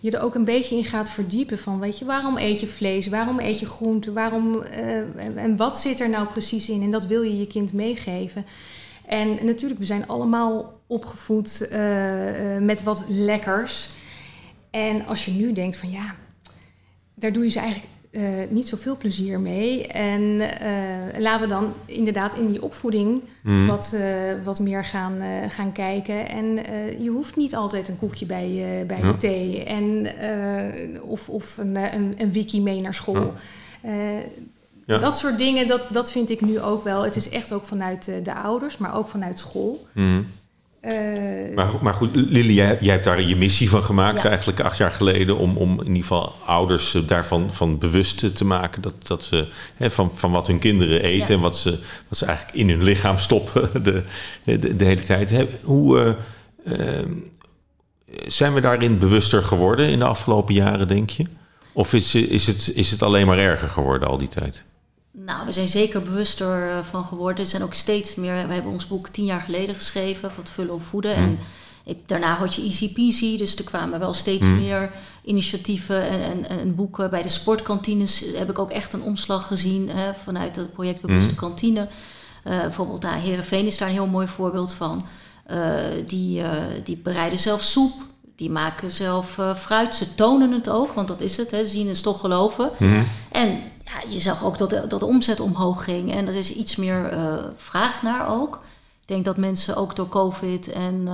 [0.00, 3.06] je er ook een beetje in gaat verdiepen van, weet je, waarom eet je vlees,
[3.06, 6.82] waarom eet je groente, waarom uh, en wat zit er nou precies in?
[6.82, 8.46] En dat wil je je kind meegeven.
[9.06, 11.68] En natuurlijk, we zijn allemaal opgevoed
[12.60, 13.88] met wat lekkers.
[14.70, 16.14] En als je nu denkt van ja,
[17.14, 19.86] daar doe je ze eigenlijk uh, niet zoveel plezier mee.
[19.86, 23.66] En uh, laten we dan inderdaad in die opvoeding mm.
[23.66, 24.02] wat, uh,
[24.44, 26.28] wat meer gaan, gaan kijken.
[26.28, 26.46] En
[27.02, 29.64] je hoeft niet altijd een koekje bij, bij de thee.
[29.64, 30.06] En,
[31.02, 33.34] of of een, een, een, wiki mee naar school.
[34.86, 34.98] Ja.
[34.98, 37.02] Dat soort dingen, dat, dat vind ik nu ook wel.
[37.02, 39.86] Het is echt ook vanuit de ouders, maar ook vanuit school.
[39.92, 40.26] Mm.
[40.84, 44.76] Uh, maar, maar, goed, Lily, jij, jij, hebt daar je missie van gemaakt, eigenlijk acht
[44.76, 49.06] jaar geleden, om, om in ieder geval ouders eh, daarvan van bewust te maken dat,
[49.06, 52.56] dat ze hè, van, van wat hun kinderen eten en wat ze, wat ze eigenlijk
[52.56, 54.02] in hun lichaam stoppen de,
[54.44, 55.34] de, de hele tijd.
[55.62, 56.16] Hoe
[56.64, 56.76] uh,
[58.26, 61.24] zijn we daarin bewuster geworden in de afgelopen jaren, denk je?
[61.72, 64.64] Of is, is, het, is het alleen maar erger geworden al die tijd?
[65.30, 67.44] Nou, we zijn zeker bewuster eh, van geworden.
[67.44, 68.46] Er zijn ook steeds meer.
[68.46, 71.14] We hebben ons boek tien jaar geleden geschreven, wat vullen of voeden.
[71.14, 71.38] En
[71.84, 74.58] ik, daarna had je Easy Peasy, dus er kwamen wel steeds mhm.
[74.58, 74.90] meer
[75.24, 77.10] initiatieven en, en, en, boeken.
[77.10, 81.30] Bij de sportkantines heb ik ook echt een omslag gezien hè, vanuit het project Bewuste
[81.30, 81.40] mhm.
[81.40, 81.88] Kantine.
[82.44, 85.06] Uh, bijvoorbeeld daar Herenveen is daar een heel mooi voorbeeld van.
[85.50, 85.74] Uh,
[86.06, 86.50] die, uh,
[86.84, 87.92] die bereiden zelf soep,
[88.36, 89.94] die maken zelf fruit.
[89.94, 92.70] Ze tonen het ook, want dat is het, hè, zien is toch geloven.
[93.32, 93.62] En
[93.92, 96.76] ja, je zag ook dat de, dat de omzet omhoog ging en er is iets
[96.76, 97.14] meer
[97.56, 98.54] vraag naar ook.
[99.00, 101.08] Ik denk dat mensen ook door COVID en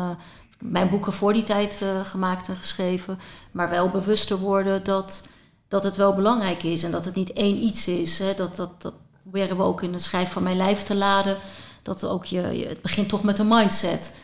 [0.59, 3.19] mijn boeken voor die tijd gemaakt en geschreven,
[3.51, 5.23] maar wel bewuster worden dat,
[5.69, 8.19] dat het wel belangrijk is en dat het niet één iets is.
[8.19, 11.37] Hè, dat, dat, dat, proberen we ook in het schrijven van mijn lijf te laden.
[11.83, 14.17] Dat ook je, het begint toch met een mindset.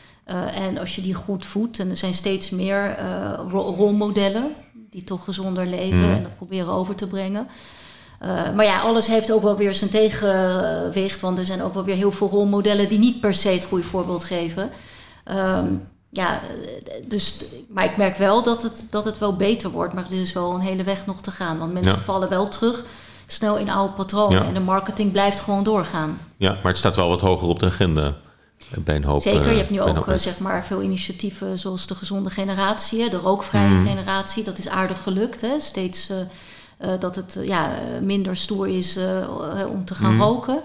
[0.54, 2.96] En als je die goed voedt, en er zijn steeds meer
[3.50, 4.54] rolmodellen
[4.90, 6.10] die toch gezonder leven mhm.
[6.10, 7.48] en dat proberen over te brengen.
[8.24, 11.84] Uh, maar ja, alles heeft ook wel weer zijn tegenwicht, want er zijn ook wel
[11.84, 14.70] weer heel veel rolmodellen die niet per se het goede voorbeeld geven.
[15.30, 16.40] Um, ja,
[17.06, 20.32] dus, maar ik merk wel dat het, dat het wel beter wordt, maar er is
[20.32, 22.84] wel een hele weg nog te gaan, want mensen vallen wel terug
[23.26, 24.46] snel in oude patronen.
[24.46, 26.18] En de marketing blijft gewoon doorgaan.
[26.36, 28.16] Ja, maar het staat wel wat hoger op de agenda.
[28.78, 31.86] Bij een hoop, Zeker, je hebt nu eh, ook eh, zeg maar, veel initiatieven zoals
[31.86, 33.86] de gezonde generatie, de rookvrije mm.
[33.86, 34.44] generatie.
[34.44, 35.40] Dat is aardig gelukt.
[35.40, 35.60] Hè?
[35.60, 36.16] Steeds uh,
[36.98, 38.98] dat het ja, minder stoer is
[39.68, 40.22] om te gaan mm.
[40.22, 40.60] roken.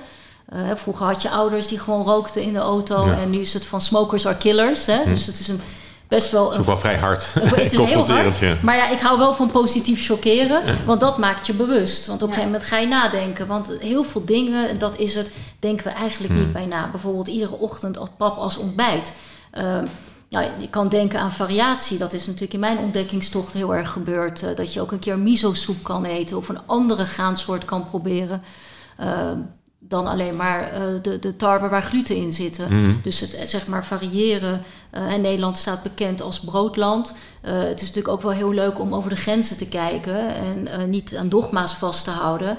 [0.74, 3.04] vroeger had je ouders die gewoon rookten in de auto.
[3.04, 4.86] En nu is het van smokers are killers.
[4.86, 4.98] Hè?
[4.98, 5.10] Mm.
[5.10, 5.62] Dus het is een
[6.08, 6.50] best wel...
[6.52, 7.34] Het is wel vrij hard.
[7.34, 8.62] Het is heel hard.
[8.62, 10.62] Maar ja, ik hou wel van positief chockeren.
[10.86, 12.08] Want dat maakt je bewust.
[12.08, 13.48] Want op een gegeven moment ga je nadenken.
[13.48, 16.52] Want heel veel dingen, dat is het, denken we eigenlijk niet hmm.
[16.52, 16.90] bij na.
[16.92, 19.12] Bijvoorbeeld iedere ochtend als pap als ontbijt.
[19.54, 19.78] Uh,
[20.30, 21.98] je kan denken aan variatie.
[21.98, 24.44] Dat is natuurlijk in mijn ontdekkingstocht heel erg gebeurd.
[24.44, 28.42] Uh, dat je ook een keer miso-soep kan eten of een andere graansoort kan proberen.
[29.00, 29.32] Uh,
[29.80, 32.74] dan alleen maar uh, de, de tarwe waar gluten in zitten.
[32.74, 32.94] Mhm.
[33.04, 34.64] Dus het zeg maar variëren.
[34.92, 37.14] En Nederland staat bekend als broodland.
[37.42, 40.36] Het is natuurlijk ook wel heel leuk om over de grenzen te kijken
[40.68, 42.58] en niet aan dogma's vast te houden.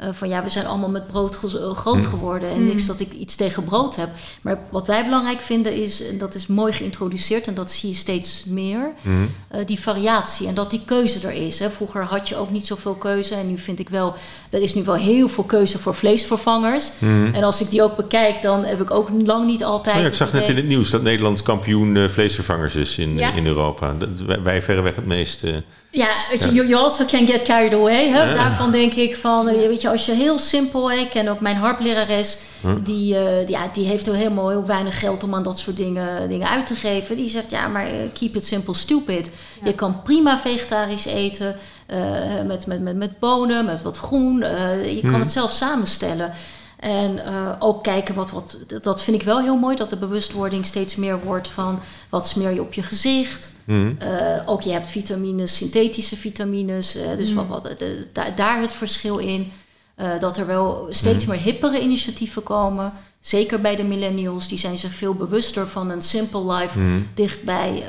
[0.00, 2.02] Uh, van ja, we zijn allemaal met brood eh, groot mm.
[2.02, 2.50] geworden.
[2.50, 2.88] En niks mm.
[2.88, 4.08] dat ik iets tegen brood heb.
[4.42, 7.94] Maar wat wij belangrijk vinden is, en dat is mooi geïntroduceerd en dat zie je
[7.94, 11.58] steeds meer, uh, die variatie en dat die keuze er is.
[11.58, 11.70] Hè.
[11.70, 14.14] Vroeger had je ook niet zoveel keuze en nu vind ik wel,
[14.50, 16.90] er is nu wel heel veel keuze voor vleesvervangers.
[17.32, 19.96] En als ik die ook bekijk, dan heb ik ook lang niet altijd.
[19.96, 23.18] Oh ja, ik zag net in het nieuws dat Nederland kampioen uh, vleesvervangers is in,
[23.18, 23.94] in Europa.
[23.98, 25.44] Dat, wij verreweg het meest.
[25.90, 28.08] Ja, weet je, you also can get carried away.
[28.08, 28.34] Hè?
[28.34, 31.56] Daarvan denk ik van, eh, weet je, als je heel simpel, ik ken ook mijn
[31.56, 32.38] harplerares,
[32.82, 36.28] die, uh, die, ja, die heeft helemaal heel weinig geld om aan dat soort dingen,
[36.28, 37.16] dingen uit te geven.
[37.16, 39.30] Die zegt, ja, maar eh, keep it simple, stupid.
[39.64, 41.56] Je kan prima vegetarisch eten,
[41.90, 41.98] uh,
[42.46, 44.38] met, met, met, met bonen, met wat groen.
[44.84, 46.32] je kan het zelf samenstellen.
[46.78, 47.20] En
[47.58, 51.18] ook kijken wat, wat, dat vind ik wel heel mooi, dat de bewustwording steeds meer
[51.24, 53.52] wordt van wat smeer je op je gezicht.
[53.64, 53.98] Mm.
[54.46, 56.96] ook je hebt vitamines, synthetische vitamines.
[56.96, 57.46] Uh, dus mm.
[57.46, 59.52] wat, de, daar het verschil in.
[59.96, 61.30] Uh, dat er wel steeds mm.
[61.30, 62.92] meer hippere initiatieven komen.
[63.20, 64.48] Zeker bij de millennials.
[64.48, 66.78] Die zijn zich veel bewuster van een simple life
[67.14, 67.84] dicht bij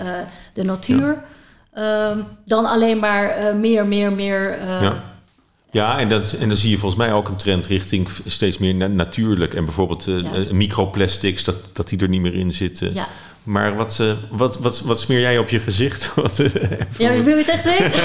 [0.53, 1.23] de natuur.
[1.75, 2.09] Ja.
[2.09, 4.63] Ehm, dan alleen maar meer, meer, meer.
[4.81, 5.03] Ja.
[5.71, 8.89] Ja, en, dat, en dan zie je volgens mij ook een trend richting steeds meer
[8.89, 9.53] natuurlijk.
[9.53, 10.07] En bijvoorbeeld
[10.51, 12.93] microplastics, dat, dat die er niet meer in zitten.
[12.93, 13.07] Ja.
[13.43, 16.13] Maar wat, uh, wat, wat, wat smeer jij op je gezicht?
[16.15, 16.53] wat, uh,
[16.97, 18.01] ja, wil je het echt weten?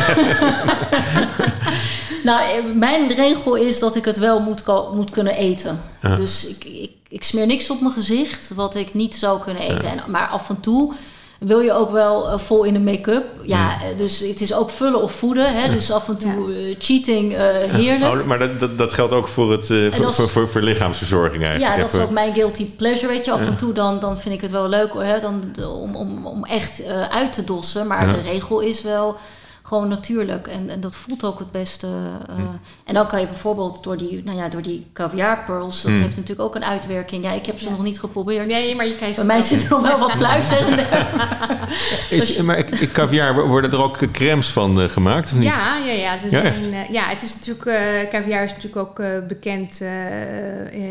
[2.29, 4.63] nou, eh, mijn regel is dat ik het wel moet,
[4.95, 5.81] moet kunnen eten.
[6.17, 9.89] Dus ik, ik, ik smeer niks op mijn gezicht wat ik niet zou kunnen eten.
[9.89, 10.95] En, maar af en toe
[11.47, 13.25] wil je ook wel uh, vol in de make-up.
[13.43, 13.97] Ja, mm.
[13.97, 15.55] dus het is ook vullen of voeden.
[15.55, 15.73] Hè?
[15.73, 17.39] Dus af en toe uh, cheating, uh,
[17.71, 18.21] heerlijk.
[18.21, 21.77] Oh, maar dat, dat, dat, geldt ook voor, het, voor, voor, voor, voor, lichaamsverzorging eigenlijk.
[21.77, 23.33] Ja, dat is ook mijn guilty pleasure, weet je.
[23.33, 26.45] Af en toe dan, dan vind ik het wel leuk hè, dan, om, om, om
[26.45, 27.87] echt uit te dossen.
[27.87, 29.17] Maar de regel is wel
[29.67, 30.47] gewoon natuurlijk.
[30.47, 31.87] En, en dat voelt ook het beste.
[31.87, 32.45] Uh,
[32.85, 35.99] En dan kan je bijvoorbeeld door die, nou ja, door die caviar pearls, dat mm.
[35.99, 37.25] heeft natuurlijk ook een uitwerking.
[37.25, 38.47] Ja, ik heb ze nog niet geprobeerd.
[38.47, 40.49] Nee, maar je kijkt Bij mij zit nog wel wat pluis
[42.11, 45.33] Is, maar ik, caviar, worden er ook crèmes van uh, gemaakt?
[45.33, 45.49] Of niet?
[45.49, 46.13] Ja, ja, ja.
[46.13, 49.81] Het is, ja, een, ja, het is natuurlijk, uh, caviar is natuurlijk ook bekend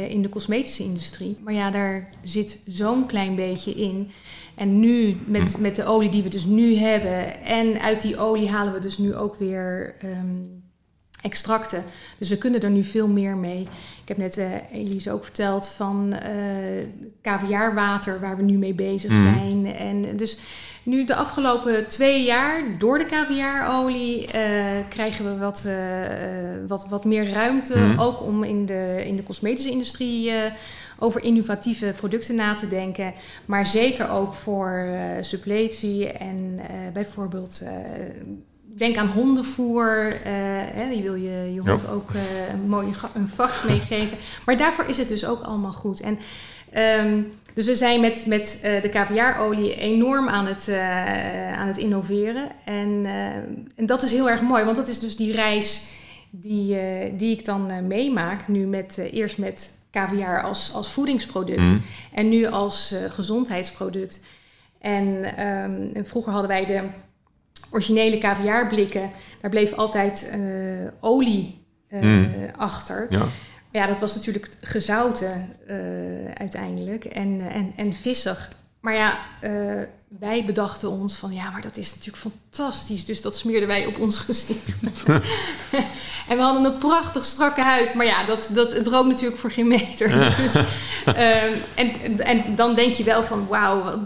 [0.09, 1.37] in de cosmetische industrie.
[1.43, 4.11] Maar ja, daar zit zo'n klein beetje in.
[4.55, 5.61] En nu met, hm.
[5.61, 8.97] met de olie die we dus nu hebben en uit die olie halen we dus
[8.97, 10.63] nu ook weer um,
[11.21, 11.83] extracten.
[12.17, 13.59] Dus we kunnen er nu veel meer mee.
[14.01, 16.19] Ik heb net uh, Elise ook verteld van uh,
[17.21, 19.21] caviarwater waar we nu mee bezig hm.
[19.21, 19.75] zijn.
[19.75, 20.37] En dus
[20.83, 24.29] nu de afgelopen twee jaar door de caviarolie uh,
[24.89, 25.67] krijgen we wat,
[26.67, 27.79] wat, wat meer ruimte.
[27.79, 27.99] Hm.
[27.99, 30.31] Ook om in de, in de cosmetische industrie
[31.03, 33.13] over innovatieve producten na te denken.
[33.45, 36.59] Maar zeker ook voor uh, suppletie en
[36.93, 37.63] bijvoorbeeld
[38.77, 40.13] denk aan hondenvoer.
[40.73, 42.09] hè, je wil je, je hond ook
[42.53, 44.17] een mooie een vacht meegeven.
[44.45, 46.01] Maar daarvoor is het dus ook allemaal goed.
[46.01, 46.19] En
[46.71, 47.21] ehm,
[47.53, 52.49] dus we zijn met, met de caviarolie enorm aan het, uh, aan het innoveren.
[52.65, 53.25] En, uh,
[53.75, 55.87] en dat is heel erg mooi, want dat is dus die reis
[56.29, 56.77] die,
[57.15, 58.47] die ik dan meemaak.
[58.47, 61.81] Nu met, eerst met caviar als, als voedingsproduct mm.
[62.11, 64.25] en nu als gezondheidsproduct.
[64.79, 66.81] En, um, en, vroeger hadden wij de
[67.71, 69.11] originele caviarblikken.
[69.41, 70.39] Daar bleef altijd
[70.99, 72.33] olie mm.
[72.57, 73.07] achter.
[73.09, 73.27] Ja
[73.73, 75.55] ja, dat was natuurlijk gezouten
[76.33, 78.51] uiteindelijk en, eh, en, en vissig.
[78.79, 79.19] Maar ja,
[80.19, 83.05] wij bedachten ons van ja, maar dat is natuurlijk fantastisch.
[83.05, 84.83] Dus dat smeerden wij op ons gezicht.
[86.29, 87.93] en we hadden een prachtig strakke huid.
[87.93, 90.35] Maar ja, dat, dat, het rook natuurlijk voor geen meter.
[90.37, 91.43] dus, uh,
[91.75, 94.03] en, en dan denk je wel van wauw,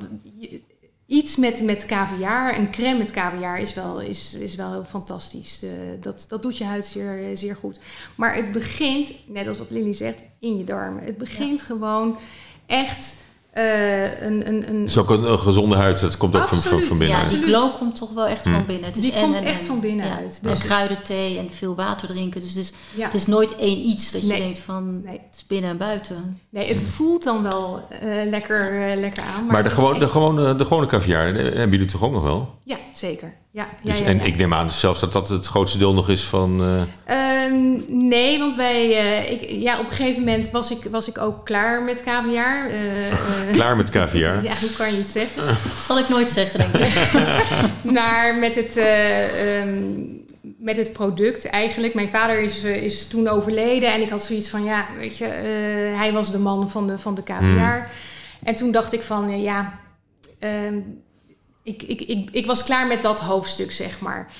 [1.05, 5.63] iets met, met kaviaar, een crème met kaviaar is wel, is, is wel heel fantastisch.
[5.63, 7.79] Uh, dat, dat doet je huid zeer, zeer goed.
[8.15, 11.03] Maar het begint, net als wat Lily zegt, in je darmen.
[11.03, 12.17] Het begint gewoon
[12.65, 13.13] echt
[13.57, 14.85] uh, een, een, een...
[14.85, 17.31] is ook een, gezonde huid, dat komt ook van, van, van binnenuit.
[17.31, 18.65] Ja, die glow komt toch wel echt van hmm.
[18.65, 18.85] binnen.
[18.85, 20.39] Het is die en, komt echt van binnenuit.
[20.41, 22.41] Ja, dus kruidenthee en veel water drinken.
[22.41, 25.21] Dus, dus het is nooit één iets dat je denkt van nee.
[25.27, 26.39] het is binnen en buiten.
[26.49, 29.43] Nee, het voelt dan wel uh, lekker, uh, lekker aan.
[29.43, 32.55] Maar, maar de, gewoon, de, gewone, de gewone caviar hebben jullie toch ook nog wel?
[32.63, 33.33] Ja, zeker.
[33.57, 36.23] Ja, dus, ja, en ik neem aan zelfs dat dat het grootste deel nog is
[36.23, 36.63] van...
[36.63, 37.51] Uh...
[37.87, 38.85] nee, want wij...
[39.31, 42.69] ik, ja, op een gegeven moment was ik, was ik ook klaar met caviar.
[43.51, 44.43] klaar met caviar?
[44.49, 45.45] ja, hoe kan je het zeggen?
[45.45, 46.93] Dat zal ik nooit zeggen, denk ik.
[47.97, 48.77] maar met het...
[49.65, 50.25] Um,
[50.57, 51.93] met het product eigenlijk.
[51.93, 55.97] Mijn vader is, is toen overleden en ik had zoiets van, ja, weet je, uh,
[55.97, 57.77] hij was de man van de, van de caviar.
[57.77, 58.47] Hmm.
[58.47, 59.79] En toen dacht ik van, ja,
[60.39, 60.49] uh,
[61.67, 64.32] ik, ik, ik, ik was klaar met dat hoofdstuk, zeg maar.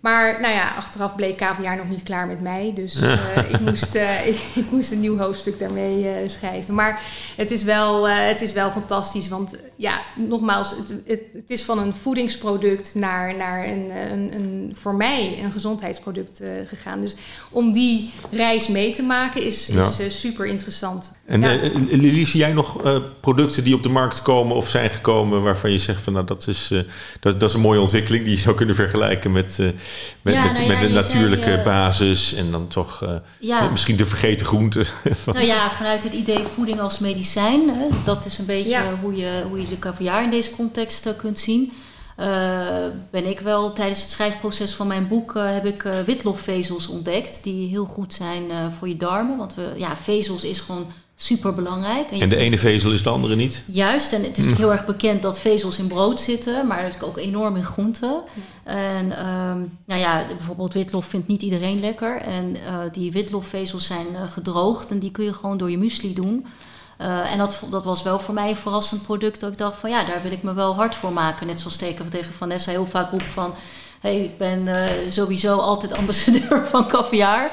[0.00, 2.72] Maar nou ja, achteraf bleek KVR nog niet klaar met mij.
[2.74, 6.74] Dus uh, ik, moest, uh, ik, ik, moest een nieuw hoofdstuk daarmee uh, schrijven.
[6.74, 7.02] Maar
[7.36, 9.28] het is, wel, het is wel fantastisch.
[9.28, 14.72] Want ja, nogmaals, het, het, het, is van een voedingsproduct naar, naar een, een, een
[14.76, 17.00] voor mij een gezondheidsproduct gegaan.
[17.00, 17.16] Dus
[17.50, 21.18] om die reis mee te maken is, is super interessant.
[21.24, 21.58] En ja.
[21.90, 22.82] Lili, zie jij nog
[23.20, 26.46] producten die op de markt komen of zijn gekomen waarvan je zegt van nou dat
[26.46, 26.72] is,
[27.20, 29.58] dat, dat is een mooie ontwikkeling die je zou kunnen vergelijken met
[30.22, 33.02] met, ja, met, nou de natuurlijke eh, basis en dan toch
[33.40, 34.86] uh, misschien de vergeten groenten.
[35.26, 37.68] nou ja, vanuit het idee voeding als medicijn.
[37.68, 41.12] Hè, dat is een beetje hoe, je, hoe je de caviar in deze context uh,
[41.16, 41.72] kunt zien.
[43.10, 47.44] ben ik wel tijdens het schrijfproces van mijn boek heb ik witlofvezels ontdekt.
[47.44, 48.42] Die heel goed zijn
[48.78, 49.36] voor je darmen.
[49.36, 50.86] Want we, ja, vezels is gewoon
[51.22, 52.10] super belangrijk.
[52.10, 53.62] En, de ene vezel is de andere niet?
[53.66, 54.54] Juist, en het is hm.
[54.54, 58.22] heel erg bekend dat vezels in brood zitten, maar dat is ook enorm in groenten.
[58.64, 62.20] En ehm, nou ja, bijvoorbeeld witlof vindt niet iedereen lekker.
[62.20, 66.14] En uh, die witlofvezels zijn uh, gedroogd en die kun je gewoon door je muesli
[66.14, 66.46] doen.
[67.00, 69.40] Uh, en dat, dat was wel voor mij een verrassend product.
[69.40, 71.46] Dat ik dacht van ja, daar wil ik me wel hard voor maken.
[71.46, 73.54] Net zoals tegen, tegen Vanessa heel vaak roep van...
[74.00, 74.68] Hey, ik ben
[75.08, 77.50] sowieso altijd ambassadeur van caviar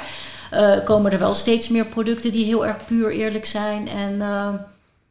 [0.54, 3.88] uh, komen er wel steeds meer producten die heel erg puur eerlijk zijn.
[3.88, 4.50] En uh,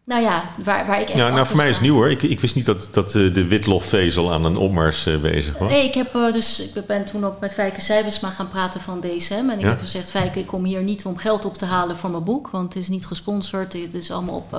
[0.05, 1.19] nou ja, waar, waar ik echt.
[1.19, 2.11] Ja, nou voor mij is het nieuw hoor.
[2.11, 5.71] Ik, ik wist niet dat, dat uh, de witlofvezel aan een opmars bezig was.
[5.71, 9.51] Nee, ik heb dus ik ben toen ook met Fijke Seibesma gaan praten van DSM.
[9.51, 12.11] En ik heb gezegd, Fijke, ik kom hier niet om geld op te halen voor
[12.11, 12.49] mijn boek.
[12.51, 13.73] Want het is niet gesponsord.
[13.73, 14.53] Het is allemaal op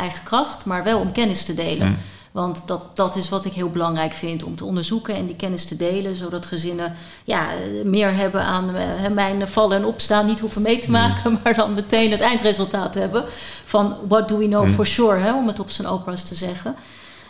[0.00, 0.64] eigen kracht.
[0.64, 1.88] Maar wel om kennis te delen.
[1.88, 1.96] Mm.
[2.34, 5.64] Want dat, dat is wat ik heel belangrijk vind om te onderzoeken en die kennis
[5.64, 6.94] te delen, zodat gezinnen
[7.24, 7.48] ja,
[7.84, 10.92] meer hebben aan uh, mijn vallen en opstaan, niet hoeven mee te mm.
[10.92, 13.24] maken, maar dan meteen het eindresultaat hebben
[13.64, 14.70] van what do we know mm.
[14.70, 16.74] for sure, hè, om het op zijn opera's te zeggen.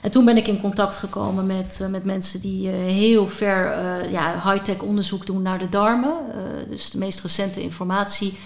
[0.01, 3.75] En toen ben ik in contact gekomen met, uh, met mensen die uh, heel ver
[4.11, 6.14] ja, high-tech onderzoek doen naar de darmen.
[6.69, 8.38] dus de meest recente informatie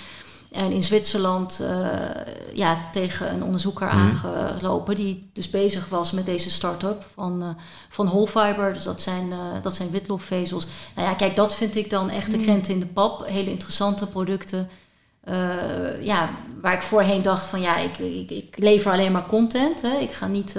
[0.50, 1.86] en in Zwitserland uh,
[2.52, 3.96] ja, tegen een onderzoeker mhm.
[3.96, 7.48] aangelopen die dus bezig was met deze start-up van, uh,
[7.88, 8.72] van Holfiber.
[8.72, 10.66] Dus dat zijn, uh, dat zijn witlofvezels.
[10.94, 12.46] Nou ja, kijk, dat vind ik dan echt de mhm.
[12.46, 13.26] krent in de pap.
[13.26, 14.68] Hele interessante producten.
[16.00, 16.30] ja,
[16.60, 19.82] waar ik voorheen dacht van ja, ik, ik, ik lever alleen maar content.
[19.82, 19.96] Hè.
[19.96, 20.56] Ik ga niet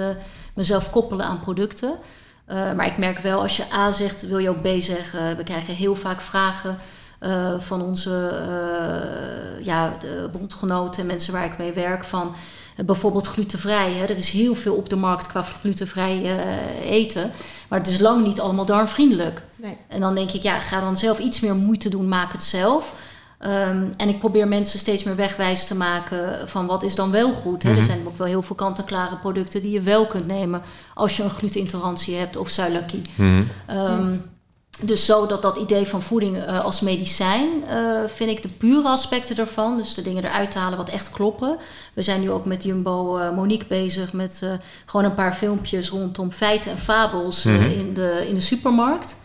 [0.54, 1.98] mezelf koppelen aan producten.
[2.46, 5.36] maar ik merk wel, als je A zegt, wil je ook B zeggen.
[5.36, 6.78] We krijgen heel vaak vragen
[7.20, 12.34] uh, van onze uh, ja, de bondgenoten en mensen waar ik mee werk van
[12.76, 13.92] uh, bijvoorbeeld glutenvrij.
[13.92, 14.04] Hè.
[14.04, 16.38] Er is heel veel op de markt qua glutenvrij
[16.82, 17.30] eten,
[17.68, 19.42] maar het is lang niet allemaal darmvriendelijk.
[19.56, 19.76] Nee.
[19.88, 22.94] En dan denk ik, ja, ga dan zelf iets meer moeite doen, maak het zelf.
[23.38, 27.32] Ehm, en ik probeer mensen steeds meer wegwijs te maken van wat is dan wel
[27.32, 27.62] goed.
[27.62, 27.70] Hè?
[27.70, 27.84] Er mhm.
[27.84, 30.62] zijn ook wel heel veel kant-en-klare producten die je wel kunt nemen
[30.94, 33.02] als je een glutenintolerantie hebt of celiakie.
[33.14, 33.46] Mm
[34.82, 38.88] dus zo dat dat idee van voeding uh, als medicijn, uh, vind ik de pure
[38.88, 41.56] aspecten ervan, dus de dingen eruit halen wat echt kloppen.
[41.94, 44.42] We zijn nu ook met Jumbo uh, Monique bezig met
[44.86, 47.70] gewoon een paar filmpjes rondom feiten en fabels mm -hmm.
[47.70, 49.16] in, de, in de supermarkt.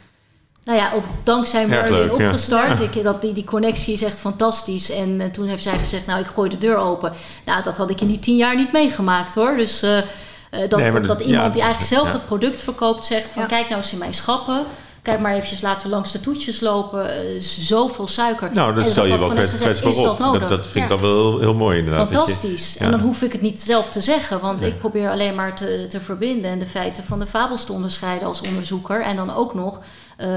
[0.64, 2.78] Nou ja, ook dankzij Marlene opgestart.
[2.78, 2.84] Ja.
[2.84, 4.90] Ik, dat, die, die connectie is echt fantastisch.
[4.90, 7.14] En toen heeft zij gezegd, nou ik gooi de deur open.
[7.46, 9.58] Nou, dat had ik in die tien jaar niet meegemaakt hoor.
[9.58, 13.82] Dus dat, dat, dat, iemand die eigenlijk zelf het product verkoopt zegt van kijk nou
[13.82, 14.66] eens in mijn schappen
[15.06, 17.34] Kijk maar eventjes, laten we langs de toetjes lopen.
[17.36, 18.50] Uh, zoveel suiker.
[18.54, 20.40] Nou, dat stel je wel kwetsbaar op.
[20.40, 22.12] Dat, dat, vind ik dan wel heel mooi inderdaad.
[22.12, 22.78] Fantastisch.
[22.78, 24.40] En dan hoef ik het niet zelf te zeggen.
[24.40, 26.52] Want ik probeer alleen maar te, te verbinden...
[26.52, 29.02] en de feiten van de fabels te onderscheiden als onderzoeker.
[29.02, 29.82] En dan ook nog...
[30.22, 30.28] Uh,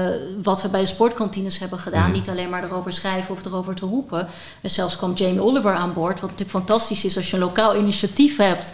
[0.43, 2.03] wat we bij de sportkantines hebben gedaan.
[2.03, 2.11] Mhm.
[2.11, 4.27] Niet alleen maar erover schrijven of erover te roepen.
[4.61, 6.19] En zelfs kwam Jamie Oliver aan boord.
[6.19, 8.71] Wat natuurlijk fantastisch is als je een lokaal initiatief hebt.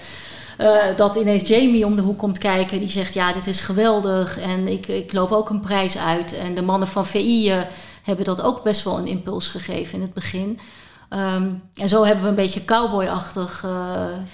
[0.57, 2.79] Uh, dat ineens Jamie om de hoek komt kijken.
[2.79, 6.37] Die zegt, ja, dit is geweldig en ik, ik loop ook een prijs uit.
[6.37, 7.61] En de mannen van VI uh,
[8.03, 10.59] hebben dat ook best wel een impuls gegeven in het begin.
[11.09, 11.43] Ehm,
[11.75, 13.71] en zo hebben we een beetje cowboyachtig, uh,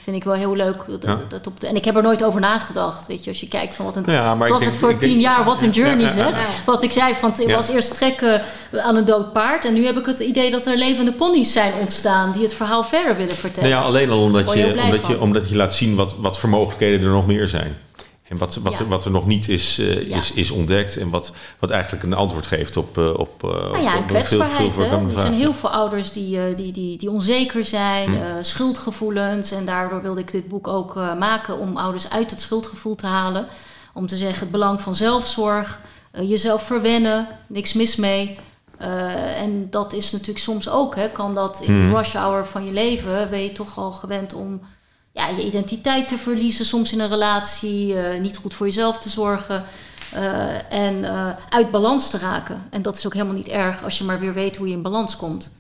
[0.04, 0.86] vind ik wel heel leuk.
[1.30, 3.08] Dat, op de, en ik heb er nooit over nagedacht.
[3.08, 4.04] Weet je, als je kijkt van wat een.
[4.06, 6.64] Ja, was het voor tien jaar, wat een journey zeg.
[6.66, 8.42] Wat ik zei, van het was eerst trekken
[8.78, 9.66] aan een dood paard.
[9.66, 12.84] En nu heb ik het idee dat er levende ponies zijn ontstaan die het verhaal
[12.84, 13.70] verder willen vertellen.
[13.70, 16.50] Nou ja, alleen al omdat je, omdat, je, omdat je laat zien wat, wat voor
[16.50, 17.78] mogelijkheden er nog meer zijn.
[18.32, 21.70] En wat, wat, wat er nog niet is, uh, is, is ontdekt en wat, wat
[21.70, 22.98] eigenlijk een antwoord geeft op.
[22.98, 24.74] Uh, op uh, nou ja, en kwetsbaarheid.
[24.74, 28.44] Veel, veel er zijn heel veel ouders die, die, die, die onzeker zijn, hm.
[28.44, 29.52] schuldgevoelens.
[29.52, 33.46] En daardoor wilde ik dit boek ook maken om ouders uit het schuldgevoel te halen.
[33.94, 35.80] Om te zeggen het belang van zelfzorg,
[36.12, 38.38] jezelf verwennen, niks mis mee.
[39.38, 41.96] en dat is natuurlijk soms ook, hè, kan dat in de hm.
[41.96, 44.62] rush hour van je leven, ben je toch al gewend om
[45.12, 49.10] ja, je identiteit te verliezen, soms in een relatie, uh, niet goed voor jezelf te
[49.10, 49.64] zorgen
[50.16, 52.68] uh, en uh, uit balans te raken.
[52.70, 54.82] En dat is ook helemaal niet erg als je maar weer weet hoe je in
[54.82, 55.52] balans komt.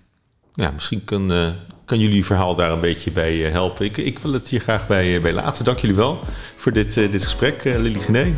[0.54, 3.86] Ja, misschien kan, kan jullie verhaal daar een beetje bij helpen.
[3.86, 5.66] Ik, ik wil het hier graag bij, bij laten.
[5.66, 6.20] Dank jullie wel
[6.56, 8.34] voor dit, dit gesprek, Lily Gené.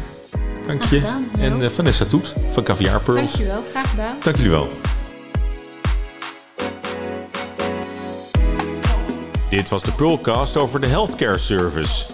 [0.64, 0.88] Dank je.
[0.88, 3.32] Gedaan, en Vanessa Toet van Caviar Pearls.
[3.32, 4.16] Dank je wel, graag gedaan.
[4.20, 4.70] Dank jullie wel.
[9.54, 12.06] Dit was de Pearlcast over de Healthcare Service.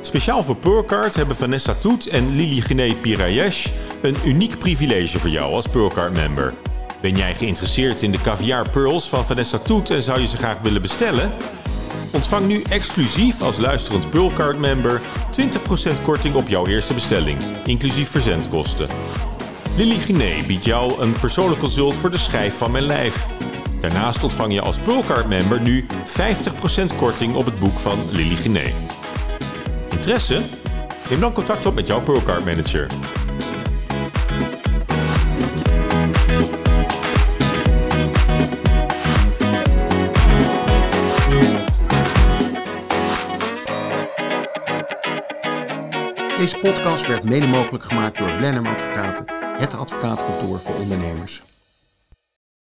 [0.00, 3.66] Speciaal voor Pearlcard hebben Vanessa Toet en Lili Gene Pirayesh
[4.02, 6.54] een uniek privilege voor jou als Pearlcard member.
[7.00, 10.60] Ben jij geïnteresseerd in de caviar pearls van Vanessa Toet en zou je ze graag
[10.60, 11.30] willen bestellen?
[12.12, 15.00] Ontvang nu exclusief als luisterend Pearlcard member
[15.98, 18.88] 20% korting op jouw eerste bestelling, inclusief verzendkosten.
[19.76, 23.26] Lili Gine biedt jou een persoonlijk consult voor de schijf van mijn lijf.
[23.84, 25.86] Daarnaast ontvang je als Pearlcard-member nu
[26.92, 28.72] 50% korting op het boek van Lily Giné.
[29.88, 30.42] Interesse?
[31.10, 32.86] Neem dan contact op met jouw Pearlcard-manager.
[46.38, 49.24] Deze podcast werd mede mogelijk gemaakt door Blenheim Advocaten,
[49.58, 51.42] het advocaatkantoor voor ondernemers.